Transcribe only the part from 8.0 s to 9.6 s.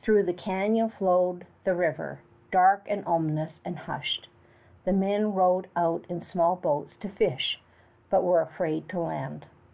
but were afraid to land.